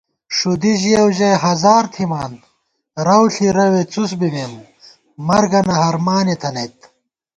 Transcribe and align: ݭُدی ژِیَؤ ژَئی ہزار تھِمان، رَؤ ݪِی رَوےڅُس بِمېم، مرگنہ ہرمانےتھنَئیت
ݭُدی 0.35 0.73
ژِیَؤ 0.81 1.07
ژَئی 1.17 1.35
ہزار 1.45 1.83
تھِمان، 1.93 2.33
رَؤ 3.05 3.23
ݪِی 3.33 3.47
رَوےڅُس 3.55 4.11
بِمېم، 4.19 4.53
مرگنہ 5.27 5.75
ہرمانےتھنَئیت 5.83 6.77